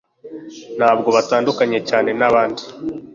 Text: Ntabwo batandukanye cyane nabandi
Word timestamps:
Ntabwo 0.77 1.07
batandukanye 1.15 1.79
cyane 1.89 2.09
nabandi 2.19 2.63